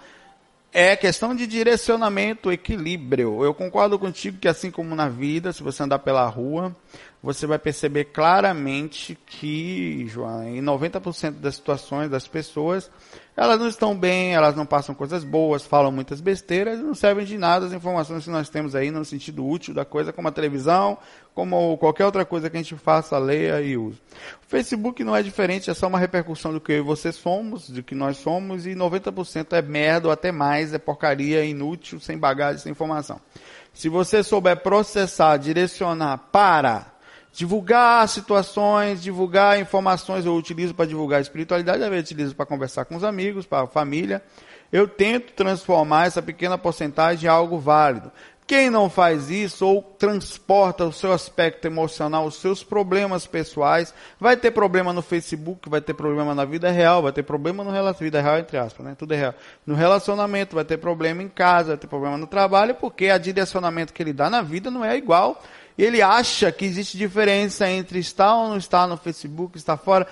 [0.74, 3.44] é questão de direcionamento, equilíbrio.
[3.44, 6.76] Eu concordo contigo que assim como na vida, se você andar pela rua,
[7.22, 12.92] você vai perceber claramente que, João, em 90% das situações das pessoas,
[13.36, 17.38] elas não estão bem, elas não passam coisas boas, falam muitas besteiras, não servem de
[17.38, 20.98] nada as informações que nós temos aí no sentido útil da coisa, como a televisão,
[21.38, 24.02] como qualquer outra coisa que a gente faça, leia e use.
[24.44, 27.70] O Facebook não é diferente, é só uma repercussão do que eu e você somos,
[27.70, 32.18] do que nós somos, e 90% é merda ou até mais, é porcaria, inútil, sem
[32.18, 33.22] bagagem, sem informação.
[33.72, 36.88] Se você souber processar, direcionar para
[37.32, 42.96] divulgar situações, divulgar informações, eu utilizo para divulgar espiritualidade, às vezes utilizo para conversar com
[42.96, 44.24] os amigos, para a família.
[44.72, 48.12] Eu tento transformar essa pequena porcentagem em algo válido.
[48.48, 54.38] Quem não faz isso ou transporta o seu aspecto emocional, os seus problemas pessoais, vai
[54.38, 58.04] ter problema no Facebook, vai ter problema na vida real, vai ter problema no relacionamento,
[58.04, 58.96] vida real entre aspas, né?
[58.98, 59.34] Tudo é real.
[59.66, 63.92] No relacionamento, vai ter problema em casa, vai ter problema no trabalho, porque a direcionamento
[63.92, 65.44] que ele dá na vida não é igual
[65.78, 70.08] ele acha que existe diferença entre estar ou não estar no Facebook, estar fora.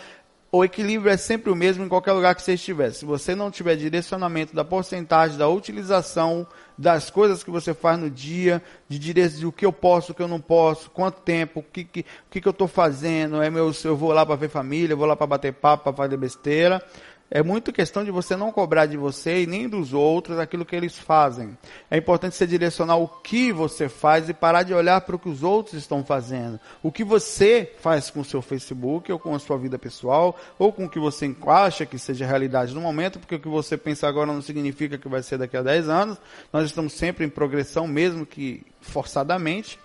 [0.55, 2.89] O equilíbrio é sempre o mesmo em qualquer lugar que você estiver.
[2.91, 8.09] Se você não tiver direcionamento da porcentagem, da utilização das coisas que você faz no
[8.09, 11.63] dia, de direito o que eu posso, o que eu não posso, quanto tempo, o
[11.63, 14.47] que, que, o que, que eu estou fazendo, é meu, eu vou lá para ver
[14.47, 16.81] família, eu vou lá para bater papo, para fazer besteira.
[17.29, 20.75] É muito questão de você não cobrar de você e nem dos outros aquilo que
[20.75, 21.57] eles fazem.
[21.89, 25.27] É importante você direcionar o que você faz e parar de olhar para o que
[25.27, 26.59] os outros estão fazendo.
[26.83, 30.71] O que você faz com o seu Facebook ou com a sua vida pessoal ou
[30.71, 34.07] com o que você acha que seja realidade no momento, porque o que você pensa
[34.07, 36.17] agora não significa que vai ser daqui a 10 anos.
[36.53, 39.79] Nós estamos sempre em progressão, mesmo que forçadamente.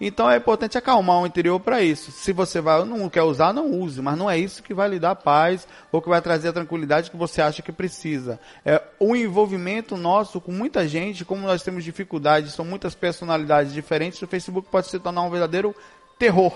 [0.00, 2.10] Então é importante acalmar o interior para isso.
[2.10, 4.98] Se você vai, não quer usar, não use, mas não é isso que vai lhe
[4.98, 8.38] dar paz ou que vai trazer a tranquilidade que você acha que precisa.
[8.64, 14.20] É o envolvimento nosso com muita gente, como nós temos dificuldades, são muitas personalidades diferentes,
[14.22, 15.74] o Facebook pode se tornar um verdadeiro
[16.18, 16.52] terror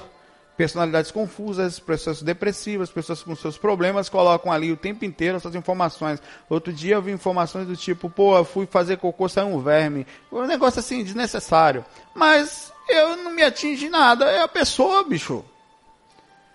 [0.61, 6.21] personalidades confusas, pessoas depressivas, pessoas com seus problemas, colocam ali o tempo inteiro suas informações.
[6.51, 10.07] Outro dia eu vi informações do tipo, pô, eu fui fazer cocô, saiu um verme.
[10.31, 11.83] Um negócio assim, desnecessário.
[12.15, 15.43] Mas eu não me atinge nada, é a pessoa, bicho.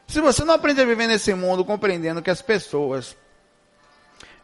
[0.07, 3.17] Se você não aprender a viver nesse mundo compreendendo que as pessoas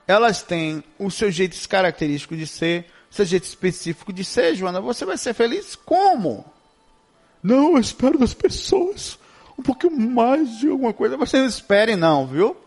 [0.08, 4.82] elas têm o seu jeito característico de ser, o seu jeito específico de ser, Joana,
[4.82, 6.52] você vai ser feliz como?
[7.43, 9.20] Não, eu espero das pessoas
[9.62, 11.15] um pouquinho mais de alguma coisa.
[11.15, 12.58] Você não espere não, viu?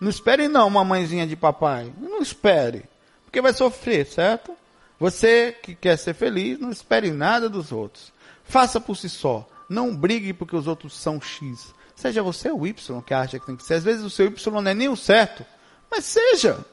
[0.00, 1.92] Não espere não, mamãezinha de papai.
[2.00, 2.84] Não espere.
[3.24, 4.56] Porque vai sofrer, certo?
[4.98, 8.12] Você que quer ser feliz, não espere nada dos outros.
[8.44, 9.46] Faça por si só.
[9.68, 11.74] Não brigue porque os outros são X.
[11.96, 13.74] Seja você o Y que acha que tem que ser.
[13.74, 15.44] Às vezes o seu Y não é nem o certo.
[15.90, 16.64] Mas seja.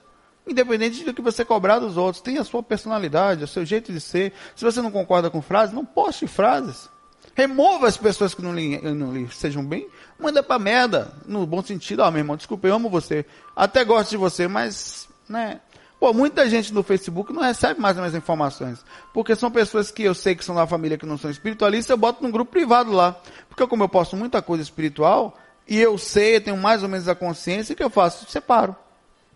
[0.46, 2.22] Independente do que você cobrar dos outros.
[2.22, 4.34] Tenha a sua personalidade, o seu jeito de ser.
[4.56, 6.88] Se você não concorda com frases, não poste frases.
[7.36, 9.88] Remova as pessoas que não lhe, não lhe sejam bem.
[10.20, 11.14] Manda pra merda.
[11.26, 12.02] No bom sentido.
[12.02, 13.26] Ó, oh, meu irmão, desculpa, eu amo você.
[13.56, 15.62] Até gosto de você, mas, né?
[16.00, 18.84] Pô, muita gente no Facebook não recebe mais as minhas informações.
[19.14, 21.98] Porque são pessoas que eu sei que são da família que não são espiritualistas, eu
[21.98, 23.16] boto num grupo privado lá.
[23.48, 27.08] Porque como eu posto muita coisa espiritual, e eu sei, eu tenho mais ou menos
[27.08, 28.30] a consciência, que eu faço?
[28.32, 28.76] Separo.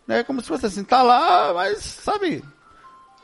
[0.08, 2.44] É como se fosse assim, tá lá, mas, sabe,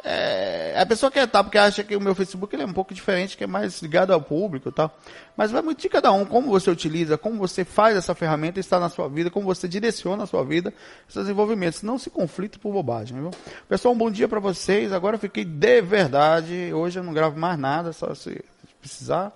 [0.03, 2.93] é, a pessoa quer estar porque acha que o meu Facebook ele é um pouco
[2.93, 4.95] diferente, que é mais ligado ao público e tal.
[5.37, 8.79] Mas vai muito de cada um, como você utiliza, como você faz essa ferramenta estar
[8.79, 10.73] na sua vida, como você direciona a sua vida,
[11.07, 11.83] seus envolvimentos.
[11.83, 13.31] Não se conflite por bobagem, viu?
[13.69, 14.91] Pessoal, um bom dia para vocês.
[14.91, 16.71] Agora eu fiquei de verdade.
[16.73, 18.43] Hoje eu não gravo mais nada, só se
[18.79, 19.31] precisar.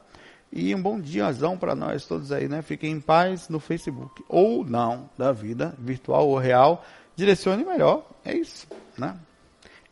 [0.51, 2.61] E um bom diazão para nós todos aí, né?
[2.61, 4.23] Fiquem em paz no Facebook.
[4.27, 6.83] Ou não, da vida, virtual ou real.
[7.15, 8.09] Direcione melhor.
[8.23, 9.15] É isso, né?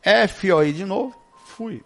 [0.04, 1.84] FOI de novo, fui.